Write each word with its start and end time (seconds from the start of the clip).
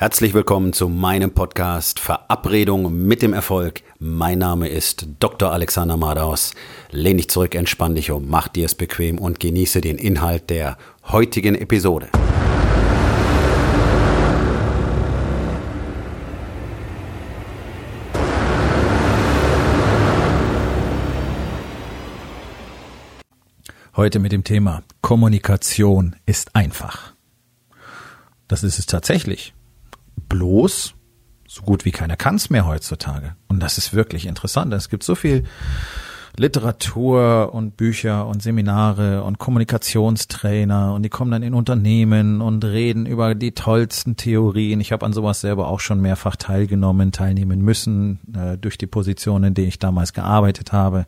Herzlich 0.00 0.32
willkommen 0.32 0.72
zu 0.72 0.88
meinem 0.88 1.32
Podcast 1.32 1.98
Verabredung 1.98 3.04
mit 3.08 3.20
dem 3.20 3.32
Erfolg. 3.32 3.82
Mein 3.98 4.38
Name 4.38 4.68
ist 4.68 5.08
Dr. 5.18 5.50
Alexander 5.50 5.96
Madaus. 5.96 6.54
Lehn 6.92 7.16
dich 7.16 7.28
zurück, 7.28 7.56
entspann 7.56 7.96
dich 7.96 8.12
um, 8.12 8.28
mach 8.28 8.46
dir 8.46 8.66
es 8.66 8.76
bequem 8.76 9.18
und 9.18 9.40
genieße 9.40 9.80
den 9.80 9.98
Inhalt 9.98 10.50
der 10.50 10.78
heutigen 11.08 11.56
Episode. 11.56 12.10
Heute 23.96 24.20
mit 24.20 24.30
dem 24.30 24.44
Thema 24.44 24.84
Kommunikation 25.00 26.14
ist 26.24 26.54
einfach. 26.54 27.14
Das 28.46 28.62
ist 28.62 28.78
es 28.78 28.86
tatsächlich 28.86 29.54
bloß 30.20 30.94
so 31.48 31.62
gut 31.62 31.84
wie 31.84 31.92
keiner 31.92 32.16
kann 32.16 32.34
es 32.34 32.50
mehr 32.50 32.66
heutzutage. 32.66 33.34
Und 33.48 33.60
das 33.60 33.78
ist 33.78 33.94
wirklich 33.94 34.26
interessant. 34.26 34.72
Es 34.74 34.90
gibt 34.90 35.02
so 35.02 35.14
viel 35.14 35.44
Literatur 36.36 37.52
und 37.52 37.76
Bücher 37.76 38.26
und 38.26 38.42
Seminare 38.42 39.24
und 39.24 39.38
Kommunikationstrainer 39.38 40.94
und 40.94 41.02
die 41.02 41.08
kommen 41.08 41.30
dann 41.30 41.42
in 41.42 41.54
Unternehmen 41.54 42.40
und 42.40 42.64
reden 42.64 43.06
über 43.06 43.34
die 43.34 43.52
tollsten 43.52 44.16
Theorien. 44.16 44.80
Ich 44.80 44.92
habe 44.92 45.04
an 45.04 45.12
sowas 45.12 45.40
selber 45.40 45.68
auch 45.68 45.80
schon 45.80 46.00
mehrfach 46.00 46.36
teilgenommen, 46.36 47.12
teilnehmen 47.12 47.60
müssen 47.60 48.20
äh, 48.36 48.56
durch 48.56 48.78
die 48.78 48.86
Position, 48.86 49.42
in 49.42 49.54
der 49.54 49.66
ich 49.66 49.78
damals 49.78 50.12
gearbeitet 50.12 50.72
habe. 50.72 51.06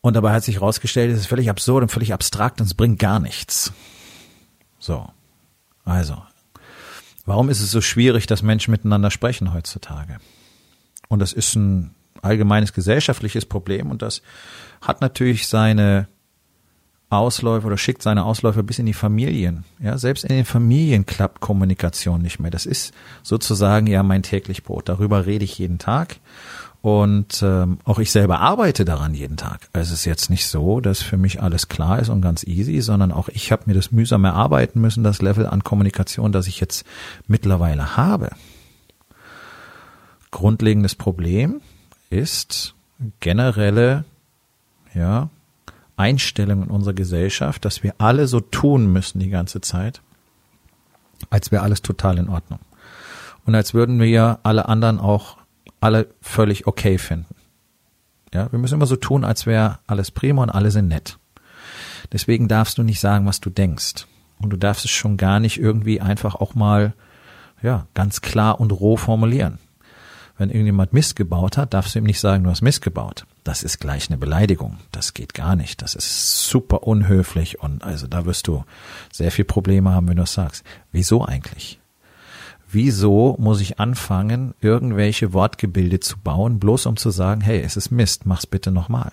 Und 0.00 0.14
dabei 0.14 0.32
hat 0.32 0.44
sich 0.44 0.56
herausgestellt, 0.56 1.12
es 1.12 1.20
ist 1.20 1.26
völlig 1.26 1.50
absurd 1.50 1.82
und 1.82 1.90
völlig 1.90 2.12
abstrakt 2.12 2.60
und 2.60 2.66
es 2.66 2.74
bringt 2.74 2.98
gar 2.98 3.20
nichts. 3.20 3.72
So. 4.78 5.08
Also, 5.84 6.16
Warum 7.26 7.50
ist 7.50 7.60
es 7.60 7.70
so 7.70 7.80
schwierig, 7.80 8.26
dass 8.26 8.42
Menschen 8.42 8.70
miteinander 8.70 9.10
sprechen 9.10 9.52
heutzutage? 9.52 10.18
Und 11.08 11.18
das 11.18 11.32
ist 11.32 11.54
ein 11.56 11.94
allgemeines 12.22 12.72
gesellschaftliches 12.72 13.44
Problem 13.44 13.90
und 13.90 14.02
das 14.02 14.22
hat 14.80 15.00
natürlich 15.00 15.46
seine 15.46 16.08
Ausläufer 17.08 17.68
oder 17.68 17.78
schickt 17.78 18.02
seine 18.02 18.24
Ausläufer 18.24 18.62
bis 18.62 18.78
in 18.78 18.86
die 18.86 18.92
Familien. 18.92 19.64
Ja, 19.78 19.96
selbst 19.96 20.24
in 20.24 20.34
den 20.34 20.44
Familien 20.44 21.06
klappt 21.06 21.40
Kommunikation 21.40 22.20
nicht 22.20 22.40
mehr. 22.40 22.50
Das 22.50 22.66
ist 22.66 22.92
sozusagen 23.22 23.86
ja 23.86 24.02
mein 24.02 24.22
täglich 24.22 24.64
Brot. 24.64 24.88
Darüber 24.88 25.26
rede 25.26 25.44
ich 25.44 25.58
jeden 25.58 25.78
Tag. 25.78 26.16
Und 26.82 27.42
ähm, 27.42 27.78
auch 27.84 27.98
ich 27.98 28.12
selber 28.12 28.40
arbeite 28.40 28.84
daran 28.84 29.14
jeden 29.14 29.36
Tag. 29.36 29.68
Also 29.72 29.92
es 29.92 30.00
ist 30.00 30.04
jetzt 30.04 30.30
nicht 30.30 30.46
so, 30.46 30.80
dass 30.80 31.02
für 31.02 31.16
mich 31.16 31.42
alles 31.42 31.68
klar 31.68 31.98
ist 31.98 32.08
und 32.08 32.22
ganz 32.22 32.44
easy, 32.44 32.80
sondern 32.80 33.12
auch 33.12 33.28
ich 33.28 33.50
habe 33.50 33.64
mir 33.66 33.74
das 33.74 33.92
mühsam 33.92 34.24
erarbeiten 34.24 34.80
müssen, 34.80 35.02
das 35.02 35.22
Level 35.22 35.46
an 35.46 35.64
Kommunikation, 35.64 36.32
das 36.32 36.46
ich 36.46 36.60
jetzt 36.60 36.84
mittlerweile 37.26 37.96
habe. 37.96 38.30
Grundlegendes 40.30 40.94
Problem 40.94 41.60
ist 42.10 42.74
generelle 43.20 44.04
ja, 44.94 45.28
Einstellung 45.96 46.62
in 46.64 46.70
unserer 46.70 46.94
Gesellschaft, 46.94 47.64
dass 47.64 47.82
wir 47.82 47.94
alle 47.98 48.26
so 48.28 48.40
tun 48.40 48.92
müssen 48.92 49.18
die 49.18 49.30
ganze 49.30 49.60
Zeit, 49.60 50.02
als 51.30 51.50
wäre 51.50 51.62
alles 51.62 51.82
total 51.82 52.18
in 52.18 52.28
Ordnung. 52.28 52.60
Und 53.44 53.54
als 53.54 53.74
würden 53.74 54.00
wir 54.00 54.40
alle 54.42 54.68
anderen 54.68 54.98
auch 54.98 55.38
alle 55.80 56.08
völlig 56.20 56.66
okay 56.66 56.98
finden. 56.98 57.34
Ja, 58.34 58.50
wir 58.50 58.58
müssen 58.58 58.74
immer 58.74 58.86
so 58.86 58.96
tun, 58.96 59.24
als 59.24 59.46
wäre 59.46 59.78
alles 59.86 60.10
prima 60.10 60.42
und 60.42 60.50
alle 60.50 60.70
sind 60.70 60.88
nett. 60.88 61.18
Deswegen 62.12 62.48
darfst 62.48 62.78
du 62.78 62.82
nicht 62.82 63.00
sagen, 63.00 63.26
was 63.26 63.40
du 63.40 63.50
denkst. 63.50 64.06
Und 64.38 64.50
du 64.50 64.56
darfst 64.56 64.84
es 64.84 64.90
schon 64.90 65.16
gar 65.16 65.40
nicht 65.40 65.58
irgendwie 65.58 66.00
einfach 66.00 66.34
auch 66.34 66.54
mal, 66.54 66.92
ja, 67.62 67.86
ganz 67.94 68.20
klar 68.20 68.60
und 68.60 68.72
roh 68.72 68.96
formulieren. 68.96 69.58
Wenn 70.38 70.50
irgendjemand 70.50 70.92
Mist 70.92 71.16
gebaut 71.16 71.56
hat, 71.56 71.72
darfst 71.72 71.94
du 71.94 71.98
ihm 71.98 72.04
nicht 72.04 72.20
sagen, 72.20 72.44
du 72.44 72.50
hast 72.50 72.60
Mist 72.60 72.82
gebaut. 72.82 73.26
Das 73.42 73.62
ist 73.62 73.80
gleich 73.80 74.10
eine 74.10 74.18
Beleidigung. 74.18 74.78
Das 74.92 75.14
geht 75.14 75.32
gar 75.32 75.56
nicht. 75.56 75.80
Das 75.80 75.94
ist 75.94 76.48
super 76.48 76.82
unhöflich 76.82 77.60
und 77.60 77.82
also 77.82 78.06
da 78.06 78.26
wirst 78.26 78.46
du 78.46 78.64
sehr 79.12 79.32
viel 79.32 79.46
Probleme 79.46 79.90
haben, 79.90 80.08
wenn 80.08 80.16
du 80.16 80.24
es 80.24 80.34
sagst. 80.34 80.64
Wieso 80.92 81.24
eigentlich? 81.24 81.80
Wieso 82.70 83.36
muss 83.38 83.60
ich 83.60 83.78
anfangen, 83.78 84.54
irgendwelche 84.60 85.32
Wortgebilde 85.32 86.00
zu 86.00 86.18
bauen, 86.18 86.58
bloß 86.58 86.86
um 86.86 86.96
zu 86.96 87.10
sagen, 87.10 87.40
hey, 87.40 87.60
es 87.60 87.76
ist 87.76 87.90
Mist, 87.90 88.26
mach's 88.26 88.46
bitte 88.46 88.70
nochmal. 88.70 89.12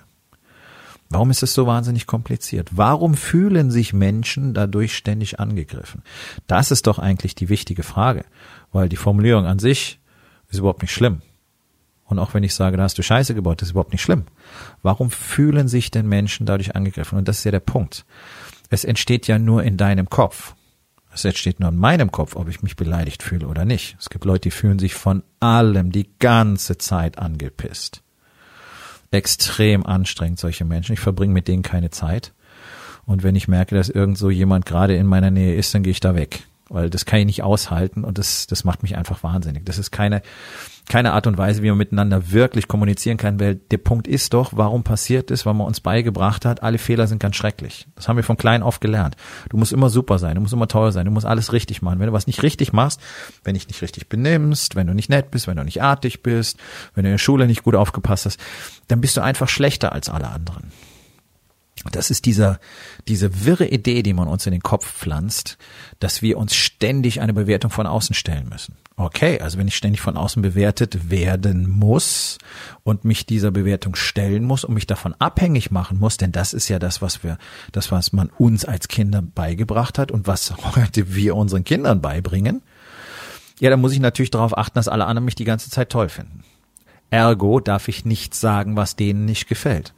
Warum 1.09 1.29
ist 1.29 1.43
es 1.43 1.53
so 1.53 1.67
wahnsinnig 1.67 2.07
kompliziert? 2.07 2.69
Warum 2.71 3.13
fühlen 3.13 3.69
sich 3.69 3.93
Menschen 3.93 4.55
dadurch 4.55 4.97
ständig 4.97 5.39
angegriffen? 5.39 6.01
Das 6.47 6.71
ist 6.71 6.87
doch 6.87 6.97
eigentlich 6.97 7.35
die 7.35 7.49
wichtige 7.49 7.83
Frage, 7.83 8.25
weil 8.71 8.89
die 8.89 8.97
Formulierung 8.97 9.45
an 9.45 9.59
sich 9.59 9.99
ist 10.53 10.59
überhaupt 10.59 10.81
nicht 10.81 10.93
schlimm. 10.93 11.21
Und 12.05 12.19
auch 12.19 12.33
wenn 12.33 12.43
ich 12.43 12.53
sage, 12.53 12.77
da 12.77 12.83
hast 12.83 12.97
du 12.97 13.01
Scheiße 13.01 13.33
gebaut, 13.33 13.61
das 13.61 13.69
ist 13.69 13.71
überhaupt 13.71 13.91
nicht 13.91 14.01
schlimm. 14.01 14.25
Warum 14.81 15.09
fühlen 15.09 15.67
sich 15.67 15.89
denn 15.89 16.07
Menschen 16.07 16.45
dadurch 16.45 16.75
angegriffen? 16.75 17.17
Und 17.17 17.27
das 17.27 17.39
ist 17.39 17.43
ja 17.45 17.51
der 17.51 17.59
Punkt. 17.59 18.05
Es 18.69 18.83
entsteht 18.83 19.27
ja 19.27 19.39
nur 19.39 19.63
in 19.63 19.77
deinem 19.77 20.09
Kopf. 20.09 20.53
Es 21.13 21.25
entsteht 21.25 21.59
nur 21.59 21.69
in 21.69 21.77
meinem 21.77 22.11
Kopf, 22.11 22.35
ob 22.35 22.49
ich 22.49 22.63
mich 22.63 22.75
beleidigt 22.75 23.23
fühle 23.23 23.47
oder 23.47 23.65
nicht. 23.65 23.95
Es 23.99 24.09
gibt 24.09 24.25
Leute, 24.25 24.41
die 24.41 24.51
fühlen 24.51 24.79
sich 24.79 24.95
von 24.95 25.23
allem 25.39 25.91
die 25.91 26.09
ganze 26.19 26.77
Zeit 26.77 27.19
angepisst. 27.19 28.01
Extrem 29.11 29.85
anstrengend, 29.85 30.39
solche 30.39 30.65
Menschen. 30.65 30.93
Ich 30.93 30.99
verbringe 30.99 31.33
mit 31.33 31.47
denen 31.47 31.61
keine 31.61 31.91
Zeit. 31.91 32.33
Und 33.05 33.21
wenn 33.21 33.35
ich 33.35 33.47
merke, 33.47 33.75
dass 33.75 33.89
irgend 33.89 34.17
so 34.17 34.29
jemand 34.29 34.65
gerade 34.65 34.95
in 34.95 35.05
meiner 35.05 35.29
Nähe 35.29 35.55
ist, 35.55 35.73
dann 35.75 35.83
gehe 35.83 35.91
ich 35.91 35.99
da 35.99 36.15
weg. 36.15 36.47
Weil 36.73 36.89
das 36.89 37.05
kann 37.05 37.19
ich 37.19 37.27
nicht 37.27 37.43
aushalten 37.43 38.03
und 38.03 38.17
das, 38.17 38.47
das 38.47 38.63
macht 38.63 38.81
mich 38.81 38.97
einfach 38.97 39.21
wahnsinnig. 39.21 39.63
Das 39.63 39.77
ist 39.77 39.91
keine, 39.91 40.23
keine 40.89 41.13
Art 41.13 41.27
und 41.27 41.37
Weise, 41.37 41.61
wie 41.61 41.69
man 41.69 41.77
miteinander 41.77 42.31
wirklich 42.31 42.67
kommunizieren 42.67 43.17
kann, 43.17 43.39
weil 43.39 43.55
der 43.55 43.77
Punkt 43.77 44.07
ist 44.07 44.33
doch, 44.33 44.53
warum 44.55 44.83
passiert 44.83 45.29
ist, 45.29 45.45
weil 45.45 45.53
man 45.53 45.67
uns 45.67 45.81
beigebracht 45.81 46.45
hat, 46.45 46.63
alle 46.63 46.79
Fehler 46.79 47.05
sind 47.05 47.19
ganz 47.19 47.35
schrecklich. 47.35 47.87
Das 47.93 48.07
haben 48.07 48.15
wir 48.15 48.23
von 48.23 48.37
klein 48.37 48.63
auf 48.63 48.79
gelernt. 48.79 49.15
Du 49.49 49.57
musst 49.57 49.71
immer 49.71 49.91
super 49.91 50.17
sein, 50.17 50.33
du 50.33 50.41
musst 50.41 50.53
immer 50.53 50.67
toll 50.67 50.91
sein, 50.91 51.05
du 51.05 51.11
musst 51.11 51.27
alles 51.27 51.53
richtig 51.53 51.83
machen. 51.83 51.99
Wenn 51.99 52.07
du 52.07 52.13
was 52.13 52.25
nicht 52.25 52.41
richtig 52.41 52.73
machst, 52.73 52.99
wenn 53.43 53.53
dich 53.53 53.67
nicht 53.67 53.83
richtig 53.83 54.09
benimmst, 54.09 54.75
wenn 54.75 54.87
du 54.87 54.95
nicht 54.95 55.11
nett 55.11 55.29
bist, 55.29 55.47
wenn 55.47 55.57
du 55.57 55.63
nicht 55.63 55.83
artig 55.83 56.23
bist, 56.23 56.57
wenn 56.95 57.03
du 57.03 57.09
in 57.09 57.13
der 57.13 57.19
Schule 57.19 57.45
nicht 57.45 57.61
gut 57.61 57.75
aufgepasst 57.75 58.25
hast, 58.25 58.39
dann 58.87 58.99
bist 58.99 59.15
du 59.15 59.21
einfach 59.21 59.47
schlechter 59.47 59.93
als 59.93 60.09
alle 60.09 60.27
anderen. 60.27 60.71
Das 61.91 62.09
ist 62.09 62.25
dieser, 62.25 62.59
diese 63.07 63.45
wirre 63.45 63.67
Idee, 63.67 64.03
die 64.03 64.13
man 64.13 64.27
uns 64.27 64.45
in 64.45 64.51
den 64.51 64.63
Kopf 64.63 64.91
pflanzt, 64.91 65.57
dass 65.99 66.21
wir 66.21 66.37
uns 66.37 66.55
ständig 66.55 67.21
eine 67.21 67.33
Bewertung 67.33 67.71
von 67.71 67.87
außen 67.87 68.15
stellen 68.15 68.47
müssen. 68.49 68.75
Okay, 68.95 69.39
also 69.39 69.57
wenn 69.57 69.67
ich 69.67 69.75
ständig 69.75 70.01
von 70.01 70.17
außen 70.17 70.41
bewertet 70.41 71.09
werden 71.09 71.67
muss 71.67 72.37
und 72.83 73.05
mich 73.05 73.25
dieser 73.25 73.49
Bewertung 73.49 73.95
stellen 73.95 74.43
muss 74.43 74.63
und 74.63 74.75
mich 74.75 74.85
davon 74.85 75.15
abhängig 75.17 75.71
machen 75.71 75.99
muss, 75.99 76.17
denn 76.17 76.31
das 76.31 76.53
ist 76.53 76.69
ja 76.69 76.77
das, 76.77 77.01
was 77.01 77.23
wir, 77.23 77.37
das, 77.71 77.91
was 77.91 78.13
man 78.13 78.29
uns 78.29 78.65
als 78.65 78.87
Kinder 78.87 79.23
beigebracht 79.23 79.97
hat 79.97 80.11
und 80.11 80.27
was 80.27 80.53
heute 80.75 81.15
wir 81.15 81.35
unseren 81.35 81.63
Kindern 81.63 82.01
beibringen, 82.01 82.61
ja, 83.59 83.69
dann 83.69 83.81
muss 83.81 83.93
ich 83.93 83.99
natürlich 83.99 84.31
darauf 84.31 84.57
achten, 84.57 84.75
dass 84.75 84.87
alle 84.87 85.05
anderen 85.05 85.25
mich 85.25 85.35
die 85.35 85.45
ganze 85.45 85.69
Zeit 85.69 85.89
toll 85.89 86.09
finden. 86.09 86.43
Ergo 87.13 87.59
darf 87.59 87.87
ich 87.89 88.05
nichts 88.05 88.39
sagen, 88.41 88.75
was 88.75 88.95
denen 88.95 89.25
nicht 89.25 89.47
gefällt. 89.47 89.93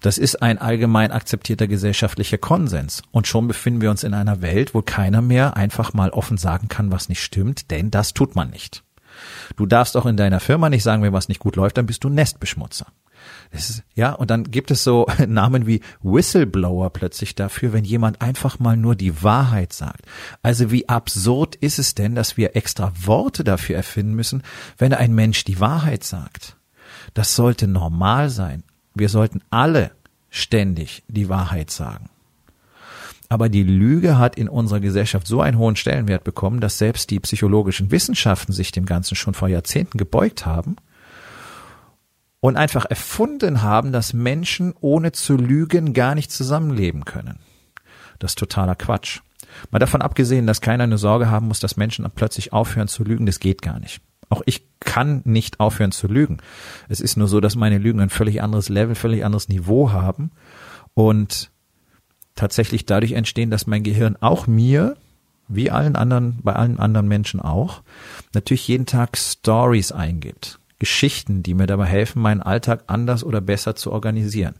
Das 0.00 0.16
ist 0.16 0.42
ein 0.42 0.58
allgemein 0.58 1.10
akzeptierter 1.10 1.66
gesellschaftlicher 1.66 2.38
Konsens. 2.38 3.02
Und 3.10 3.26
schon 3.26 3.48
befinden 3.48 3.80
wir 3.80 3.90
uns 3.90 4.04
in 4.04 4.14
einer 4.14 4.42
Welt, 4.42 4.72
wo 4.72 4.80
keiner 4.80 5.22
mehr 5.22 5.56
einfach 5.56 5.92
mal 5.92 6.10
offen 6.10 6.38
sagen 6.38 6.68
kann, 6.68 6.92
was 6.92 7.08
nicht 7.08 7.22
stimmt, 7.22 7.72
denn 7.72 7.90
das 7.90 8.14
tut 8.14 8.36
man 8.36 8.50
nicht. 8.50 8.84
Du 9.56 9.66
darfst 9.66 9.96
auch 9.96 10.06
in 10.06 10.16
deiner 10.16 10.38
Firma 10.38 10.70
nicht 10.70 10.84
sagen, 10.84 11.02
wenn 11.02 11.12
was 11.12 11.28
nicht 11.28 11.40
gut 11.40 11.56
läuft, 11.56 11.78
dann 11.78 11.86
bist 11.86 12.04
du 12.04 12.08
Nestbeschmutzer. 12.08 12.86
Ist, 13.50 13.82
ja, 13.94 14.12
und 14.12 14.30
dann 14.30 14.44
gibt 14.44 14.70
es 14.70 14.82
so 14.82 15.06
Namen 15.26 15.66
wie 15.66 15.80
Whistleblower 16.02 16.90
plötzlich 16.90 17.34
dafür, 17.34 17.72
wenn 17.72 17.84
jemand 17.84 18.22
einfach 18.22 18.58
mal 18.58 18.76
nur 18.76 18.94
die 18.94 19.22
Wahrheit 19.22 19.72
sagt. 19.72 20.06
Also 20.42 20.70
wie 20.70 20.88
absurd 20.88 21.56
ist 21.56 21.78
es 21.78 21.94
denn, 21.94 22.14
dass 22.14 22.36
wir 22.36 22.56
extra 22.56 22.92
Worte 23.04 23.44
dafür 23.44 23.76
erfinden 23.76 24.14
müssen, 24.14 24.42
wenn 24.78 24.94
ein 24.94 25.14
Mensch 25.14 25.44
die 25.44 25.60
Wahrheit 25.60 26.04
sagt? 26.04 26.56
Das 27.14 27.36
sollte 27.36 27.68
normal 27.68 28.30
sein. 28.30 28.62
Wir 28.94 29.08
sollten 29.08 29.42
alle 29.50 29.90
ständig 30.30 31.02
die 31.08 31.28
Wahrheit 31.28 31.70
sagen. 31.70 32.08
Aber 33.28 33.48
die 33.48 33.62
Lüge 33.62 34.18
hat 34.18 34.36
in 34.36 34.48
unserer 34.48 34.80
Gesellschaft 34.80 35.26
so 35.26 35.40
einen 35.40 35.56
hohen 35.56 35.76
Stellenwert 35.76 36.22
bekommen, 36.22 36.60
dass 36.60 36.76
selbst 36.76 37.10
die 37.10 37.20
psychologischen 37.20 37.90
Wissenschaften 37.90 38.52
sich 38.52 38.72
dem 38.72 38.84
Ganzen 38.84 39.14
schon 39.14 39.32
vor 39.32 39.48
Jahrzehnten 39.48 39.96
gebeugt 39.96 40.44
haben 40.44 40.76
und 42.42 42.56
einfach 42.56 42.84
erfunden 42.84 43.62
haben, 43.62 43.92
dass 43.92 44.14
Menschen 44.14 44.74
ohne 44.80 45.12
zu 45.12 45.36
lügen 45.36 45.94
gar 45.94 46.16
nicht 46.16 46.32
zusammenleben 46.32 47.04
können. 47.04 47.38
Das 48.18 48.32
ist 48.32 48.38
totaler 48.38 48.74
Quatsch. 48.74 49.20
Mal 49.70 49.78
davon 49.78 50.02
abgesehen, 50.02 50.48
dass 50.48 50.60
keiner 50.60 50.82
eine 50.82 50.98
Sorge 50.98 51.30
haben 51.30 51.46
muss, 51.46 51.60
dass 51.60 51.76
Menschen 51.76 52.04
plötzlich 52.16 52.52
aufhören 52.52 52.88
zu 52.88 53.04
lügen, 53.04 53.26
das 53.26 53.38
geht 53.38 53.62
gar 53.62 53.78
nicht. 53.78 54.00
Auch 54.28 54.42
ich 54.44 54.66
kann 54.80 55.22
nicht 55.24 55.60
aufhören 55.60 55.92
zu 55.92 56.08
lügen. 56.08 56.38
Es 56.88 57.00
ist 57.00 57.16
nur 57.16 57.28
so, 57.28 57.38
dass 57.38 57.54
meine 57.54 57.78
Lügen 57.78 58.00
ein 58.00 58.10
völlig 58.10 58.42
anderes 58.42 58.68
Level, 58.68 58.96
völlig 58.96 59.24
anderes 59.24 59.48
Niveau 59.48 59.92
haben 59.92 60.32
und 60.94 61.52
tatsächlich 62.34 62.86
dadurch 62.86 63.12
entstehen, 63.12 63.50
dass 63.50 63.68
mein 63.68 63.84
Gehirn 63.84 64.16
auch 64.20 64.48
mir 64.48 64.96
wie 65.46 65.70
allen 65.70 65.94
anderen, 65.94 66.40
bei 66.42 66.54
allen 66.54 66.80
anderen 66.80 67.06
Menschen 67.06 67.38
auch, 67.40 67.82
natürlich 68.34 68.66
jeden 68.66 68.86
Tag 68.86 69.16
Stories 69.16 69.92
eingibt. 69.92 70.58
Geschichten, 70.82 71.44
die 71.44 71.54
mir 71.54 71.68
dabei 71.68 71.86
helfen, 71.86 72.20
meinen 72.20 72.42
Alltag 72.42 72.82
anders 72.88 73.22
oder 73.22 73.40
besser 73.40 73.76
zu 73.76 73.92
organisieren. 73.92 74.56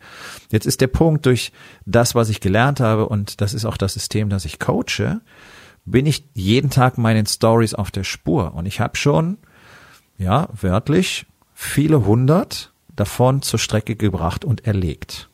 Jetzt 0.52 0.66
ist 0.66 0.80
der 0.80 0.86
Punkt, 0.86 1.26
durch 1.26 1.50
das, 1.84 2.14
was 2.14 2.28
ich 2.28 2.38
gelernt 2.38 2.78
habe, 2.78 3.08
und 3.08 3.40
das 3.40 3.54
ist 3.54 3.64
auch 3.64 3.76
das 3.76 3.94
System, 3.94 4.28
das 4.28 4.44
ich 4.44 4.60
coache, 4.60 5.20
bin 5.84 6.06
ich 6.06 6.28
jeden 6.32 6.70
Tag 6.70 6.96
meinen 6.96 7.26
Stories 7.26 7.74
auf 7.74 7.90
der 7.90 8.04
Spur. 8.04 8.54
Und 8.54 8.66
ich 8.66 8.78
habe 8.78 8.96
schon, 8.96 9.36
ja, 10.16 10.48
wörtlich 10.52 11.26
viele 11.54 12.06
hundert 12.06 12.72
davon 12.94 13.42
zur 13.42 13.58
Strecke 13.58 13.96
gebracht 13.96 14.44
und 14.44 14.64
erlegt. 14.64 15.28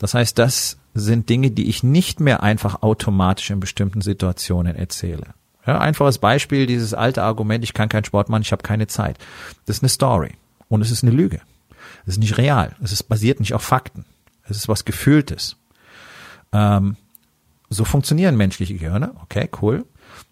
Das 0.00 0.14
heißt, 0.14 0.36
das 0.36 0.78
sind 0.94 1.28
Dinge, 1.28 1.52
die 1.52 1.68
ich 1.68 1.84
nicht 1.84 2.18
mehr 2.18 2.42
einfach 2.42 2.82
automatisch 2.82 3.50
in 3.50 3.60
bestimmten 3.60 4.00
Situationen 4.00 4.74
erzähle. 4.74 5.34
Ja, 5.68 5.80
einfaches 5.80 6.16
Beispiel, 6.16 6.64
dieses 6.64 6.94
alte 6.94 7.22
Argument, 7.22 7.62
ich 7.62 7.74
kann 7.74 7.90
keinen 7.90 8.06
Sport 8.06 8.30
machen, 8.30 8.40
ich 8.40 8.52
habe 8.52 8.62
keine 8.62 8.86
Zeit. 8.86 9.18
Das 9.66 9.76
ist 9.76 9.82
eine 9.82 9.90
Story 9.90 10.32
und 10.70 10.80
es 10.80 10.90
ist 10.90 11.04
eine 11.04 11.12
Lüge. 11.12 11.42
Es 12.06 12.14
ist 12.14 12.20
nicht 12.20 12.38
real. 12.38 12.74
Es 12.82 12.90
ist 12.90 13.02
basiert 13.02 13.38
nicht 13.38 13.52
auf 13.52 13.60
Fakten. 13.60 14.06
Es 14.44 14.56
ist 14.56 14.68
was 14.68 14.86
Gefühltes. 14.86 15.56
Ähm, 16.52 16.96
so 17.68 17.84
funktionieren 17.84 18.38
menschliche 18.38 18.76
Gehirne. 18.76 19.12
Okay, 19.24 19.50
cool. 19.60 19.84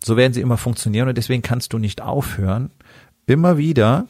So 0.02 0.16
werden 0.16 0.32
sie 0.32 0.40
immer 0.40 0.56
funktionieren 0.56 1.06
und 1.06 1.18
deswegen 1.18 1.42
kannst 1.42 1.74
du 1.74 1.78
nicht 1.78 2.00
aufhören, 2.00 2.70
immer 3.26 3.58
wieder 3.58 4.08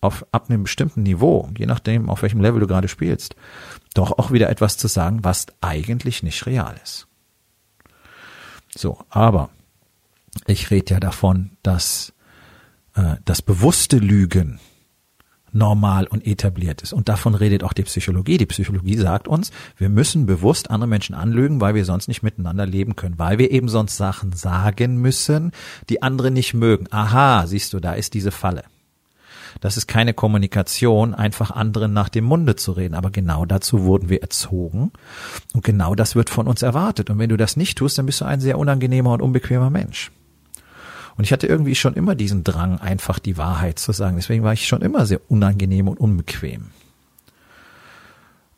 auf 0.00 0.26
ab 0.30 0.48
einem 0.48 0.62
bestimmten 0.62 1.02
Niveau, 1.02 1.48
je 1.58 1.66
nachdem, 1.66 2.08
auf 2.08 2.22
welchem 2.22 2.40
Level 2.40 2.60
du 2.60 2.68
gerade 2.68 2.86
spielst, 2.86 3.34
doch 3.94 4.16
auch 4.16 4.30
wieder 4.30 4.48
etwas 4.48 4.76
zu 4.76 4.86
sagen, 4.86 5.24
was 5.24 5.46
eigentlich 5.60 6.22
nicht 6.22 6.46
real 6.46 6.76
ist. 6.84 7.08
So, 8.76 9.00
aber 9.10 9.50
ich 10.46 10.70
rede 10.70 10.94
ja 10.94 11.00
davon, 11.00 11.50
dass 11.62 12.12
äh, 12.94 13.16
das 13.24 13.42
bewusste 13.42 13.98
Lügen 13.98 14.60
normal 15.52 16.06
und 16.06 16.26
etabliert 16.26 16.82
ist. 16.82 16.92
Und 16.92 17.08
davon 17.08 17.34
redet 17.34 17.64
auch 17.64 17.72
die 17.72 17.82
Psychologie. 17.82 18.36
Die 18.36 18.46
Psychologie 18.46 18.96
sagt 18.96 19.28
uns, 19.28 19.50
wir 19.76 19.88
müssen 19.88 20.26
bewusst 20.26 20.70
andere 20.70 20.88
Menschen 20.88 21.14
anlügen, 21.14 21.60
weil 21.60 21.74
wir 21.74 21.84
sonst 21.84 22.08
nicht 22.08 22.22
miteinander 22.22 22.66
leben 22.66 22.96
können, 22.96 23.18
weil 23.18 23.38
wir 23.38 23.50
eben 23.50 23.68
sonst 23.68 23.96
Sachen 23.96 24.32
sagen 24.32 24.98
müssen, 24.98 25.52
die 25.88 26.02
andere 26.02 26.30
nicht 26.30 26.54
mögen. 26.54 26.86
Aha, 26.90 27.46
siehst 27.46 27.72
du, 27.72 27.80
da 27.80 27.94
ist 27.94 28.14
diese 28.14 28.30
Falle. 28.30 28.64
Das 29.60 29.76
ist 29.76 29.88
keine 29.88 30.14
Kommunikation, 30.14 31.14
einfach 31.14 31.50
anderen 31.50 31.92
nach 31.92 32.08
dem 32.08 32.24
Munde 32.24 32.56
zu 32.56 32.72
reden. 32.72 32.94
Aber 32.94 33.10
genau 33.10 33.44
dazu 33.44 33.84
wurden 33.84 34.08
wir 34.08 34.22
erzogen. 34.22 34.92
Und 35.54 35.64
genau 35.64 35.94
das 35.94 36.14
wird 36.14 36.30
von 36.30 36.46
uns 36.46 36.62
erwartet. 36.62 37.10
Und 37.10 37.18
wenn 37.18 37.30
du 37.30 37.36
das 37.36 37.56
nicht 37.56 37.78
tust, 37.78 37.98
dann 37.98 38.06
bist 38.06 38.20
du 38.20 38.24
ein 38.24 38.40
sehr 38.40 38.58
unangenehmer 38.58 39.12
und 39.12 39.22
unbequemer 39.22 39.70
Mensch. 39.70 40.12
Und 41.18 41.24
ich 41.24 41.32
hatte 41.32 41.48
irgendwie 41.48 41.74
schon 41.74 41.94
immer 41.94 42.14
diesen 42.14 42.44
Drang, 42.44 42.78
einfach 42.78 43.18
die 43.18 43.36
Wahrheit 43.36 43.80
zu 43.80 43.90
sagen. 43.90 44.16
Deswegen 44.16 44.44
war 44.44 44.52
ich 44.52 44.68
schon 44.68 44.82
immer 44.82 45.04
sehr 45.04 45.20
unangenehm 45.28 45.88
und 45.88 45.98
unbequem. 45.98 46.70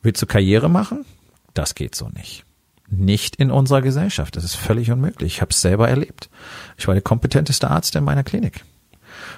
Willst 0.02 0.20
du 0.20 0.26
Karriere 0.26 0.68
machen? 0.68 1.06
Das 1.54 1.74
geht 1.74 1.94
so 1.94 2.10
nicht. 2.10 2.44
Nicht 2.90 3.36
in 3.36 3.50
unserer 3.50 3.80
Gesellschaft. 3.80 4.36
Das 4.36 4.44
ist 4.44 4.56
völlig 4.56 4.90
unmöglich. 4.90 5.36
Ich 5.36 5.40
habe 5.40 5.52
es 5.52 5.62
selber 5.62 5.88
erlebt. 5.88 6.28
Ich 6.76 6.86
war 6.86 6.94
der 6.94 7.02
kompetenteste 7.02 7.70
Arzt 7.70 7.96
in 7.96 8.04
meiner 8.04 8.24
Klinik. 8.24 8.62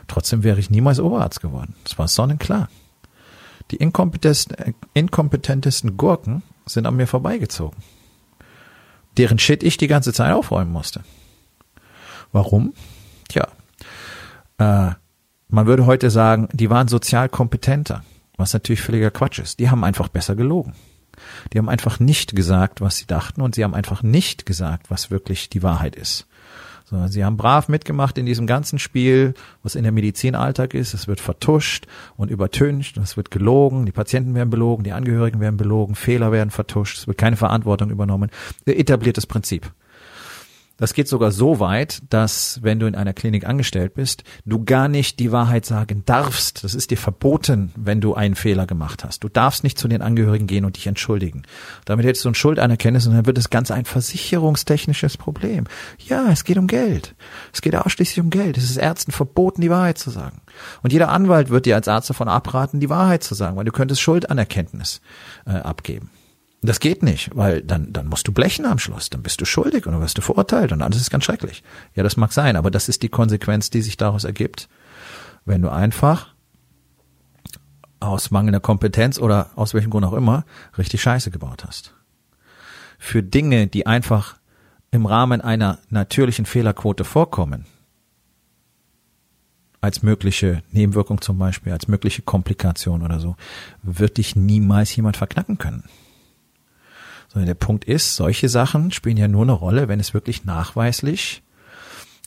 Trotzdem 0.09 0.43
wäre 0.43 0.59
ich 0.59 0.71
niemals 0.71 0.99
Oberarzt 0.99 1.41
geworden. 1.41 1.77
Das 1.85 1.99
war 2.01 2.09
sonnenklar. 2.09 2.69
Die 3.71 3.77
inkompetentesten, 3.77 4.75
inkompetentesten 4.95 5.97
Gurken 5.97 6.43
sind 6.67 6.87
an 6.87 6.97
mir 6.97 7.07
vorbeigezogen. 7.07 7.79
Deren 9.17 9.39
Shit 9.39 9.63
ich 9.63 9.77
die 9.77 9.87
ganze 9.87 10.13
Zeit 10.13 10.33
aufräumen 10.33 10.73
musste. 10.73 11.05
Warum? 12.33 12.75
Tja, 13.32 13.49
äh, 14.58 14.94
man 15.49 15.67
würde 15.67 15.87
heute 15.87 16.11
sagen, 16.11 16.49
die 16.52 16.69
waren 16.69 16.88
sozial 16.88 17.31
kompetenter, 17.31 18.05
was 18.37 18.52
natürlich 18.52 18.82
völliger 18.82 19.11
Quatsch 19.11 19.38
ist. 19.38 19.58
Die 19.58 19.70
haben 19.70 19.84
einfach 19.84 20.08
besser 20.08 20.37
gelogen. 20.37 20.75
Die 21.52 21.58
haben 21.58 21.70
einfach 21.70 21.99
nicht 21.99 22.37
gesagt, 22.37 22.82
was 22.82 22.99
sie 22.99 23.06
dachten 23.06 23.40
und 23.40 23.55
sie 23.55 23.64
haben 23.64 23.75
einfach 23.75 24.02
nicht 24.02 24.44
gesagt, 24.44 24.90
was 24.90 25.11
wirklich 25.11 25.49
die 25.49 25.62
Wahrheit 25.62 25.96
ist. 25.96 26.26
So, 26.84 27.06
sie 27.06 27.25
haben 27.25 27.38
brav 27.38 27.69
mitgemacht 27.69 28.19
in 28.19 28.26
diesem 28.26 28.46
ganzen 28.46 28.79
Spiel, 28.79 29.32
was 29.62 29.76
in 29.76 29.82
der 29.82 29.93
Medizin 29.93 30.34
Alltag 30.34 30.75
ist. 30.75 30.93
Es 30.93 31.08
wird 31.08 31.20
vertuscht 31.20 31.87
und 32.17 32.31
übertüncht, 32.31 32.99
es 32.99 33.17
wird 33.17 33.31
gelogen, 33.31 33.87
die 33.87 33.93
Patienten 33.93 34.34
werden 34.34 34.50
belogen, 34.50 34.84
die 34.84 34.93
Angehörigen 34.93 35.40
werden 35.40 35.56
belogen, 35.56 35.94
Fehler 35.94 36.32
werden 36.32 36.50
vertuscht, 36.50 36.99
es 36.99 37.06
wird 37.06 37.17
keine 37.17 37.37
Verantwortung 37.37 37.88
übernommen. 37.88 38.31
Etabliertes 38.67 39.26
Prinzip. 39.26 39.73
Das 40.82 40.94
geht 40.94 41.06
sogar 41.06 41.31
so 41.31 41.61
weit, 41.61 42.02
dass 42.11 42.58
wenn 42.61 42.81
du 42.81 42.87
in 42.87 42.96
einer 42.96 43.12
Klinik 43.12 43.46
angestellt 43.46 43.94
bist, 43.94 44.25
du 44.44 44.64
gar 44.64 44.88
nicht 44.88 45.20
die 45.20 45.31
Wahrheit 45.31 45.64
sagen 45.64 46.02
darfst. 46.06 46.64
Das 46.64 46.75
ist 46.75 46.90
dir 46.90 46.96
verboten, 46.96 47.70
wenn 47.76 48.00
du 48.00 48.14
einen 48.14 48.34
Fehler 48.34 48.67
gemacht 48.67 49.05
hast. 49.05 49.23
Du 49.23 49.29
darfst 49.29 49.62
nicht 49.62 49.79
zu 49.79 49.87
den 49.87 50.02
Angehörigen 50.02 50.49
gehen 50.49 50.64
und 50.64 50.75
dich 50.75 50.88
entschuldigen. 50.88 51.44
Damit 51.84 52.05
hättest 52.05 52.25
du 52.25 52.31
ein 52.31 52.34
Schuldanerkenntnis 52.34 53.06
und 53.06 53.14
dann 53.14 53.26
wird 53.26 53.38
das 53.38 53.49
Ganze 53.49 53.75
ein 53.75 53.84
versicherungstechnisches 53.84 55.19
Problem. 55.19 55.69
Ja, 56.00 56.26
es 56.32 56.43
geht 56.43 56.58
um 56.58 56.67
Geld. 56.67 57.14
Es 57.52 57.61
geht 57.61 57.76
ausschließlich 57.76 58.19
um 58.19 58.31
Geld. 58.31 58.58
Es 58.58 58.64
ist 58.64 58.76
Ärzten 58.76 59.12
verboten, 59.12 59.61
die 59.61 59.70
Wahrheit 59.70 59.99
zu 59.99 60.11
sagen. 60.11 60.40
Und 60.82 60.93
jeder 60.93 61.11
Anwalt 61.11 61.49
wird 61.49 61.67
dir 61.67 61.76
als 61.76 61.87
Arzt 61.87 62.11
davon 62.11 62.26
abraten, 62.26 62.81
die 62.81 62.90
Wahrheit 62.90 63.23
zu 63.23 63.37
sagen, 63.37 63.56
weil 63.56 63.67
du 63.67 63.70
könntest 63.70 64.00
Schuldanerkenntnis 64.00 65.00
äh, 65.46 65.52
abgeben. 65.52 66.11
Das 66.64 66.79
geht 66.79 67.03
nicht, 67.03 67.31
weil 67.35 67.61
dann, 67.61 67.93
dann 67.93 68.06
musst 68.06 68.29
du 68.29 68.32
blechen 68.32 68.67
am 68.67 68.79
Schluss, 68.79 69.11
dann 69.11 69.23
bist 69.23 69.41
du 69.41 69.44
schuldig 69.44 69.85
und 69.85 69.93
dann 69.93 70.00
wirst 70.00 70.17
du 70.17 70.23
verurteilt 70.23 70.70
und 70.70 70.81
alles 70.81 71.00
ist 71.00 71.11
ganz 71.11 71.25
schrecklich. 71.25 71.64
Ja, 71.97 72.05
das 72.05 72.17
mag 72.17 72.32
sein, 72.32 72.55
aber 72.55 72.70
das 72.70 72.88
ist 72.88 73.03
die 73.03 73.09
Konsequenz, 73.09 73.70
die 73.70 73.82
sich 73.82 73.97
daraus 73.97 74.23
ergibt, 74.23 74.69
wenn 75.44 75.61
du 75.61 75.70
einfach 75.70 76.32
aus 77.99 78.31
mangelnder 78.31 78.61
Kompetenz 78.61 79.19
oder 79.19 79.50
aus 79.56 79.75
welchem 79.75 79.91
Grund 79.91 80.06
auch 80.06 80.12
immer 80.12 80.44
richtig 80.79 81.03
Scheiße 81.03 81.32
gebaut 81.32 81.64
hast. 81.67 81.94
Für 82.97 83.25
Dinge, 83.25 83.67
die 83.67 83.87
einfach 83.87 84.37
im 84.93 85.06
Rahmen 85.06 85.41
einer 85.41 85.81
natürlichen 85.88 86.47
Fehlerquote 86.47 87.03
vorkommen, 87.03 87.67
als 89.81 90.05
mögliche 90.05 90.62
Nebenwirkung 90.70 91.20
zum 91.20 91.38
Beispiel, 91.38 91.73
als 91.73 91.88
mögliche 91.88 92.23
Komplikation 92.23 93.03
oder 93.03 93.19
so, 93.19 93.35
wird 93.82 94.19
dich 94.19 94.37
niemals 94.37 94.94
jemand 94.94 95.17
verknacken 95.17 95.58
können. 95.58 95.82
Sondern 97.32 97.46
der 97.46 97.55
Punkt 97.55 97.84
ist, 97.87 98.14
solche 98.14 98.50
Sachen 98.50 98.93
spielen 98.93 99.17
ja 99.17 99.26
nur 99.26 99.43
eine 99.43 99.52
Rolle, 99.52 99.88
wenn 99.88 100.00
es 100.00 100.12
wirklich 100.12 100.44
nachweislich 100.44 101.43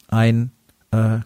ein 0.07 0.51
äh, 0.89 1.19